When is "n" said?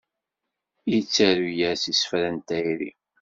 2.35-2.37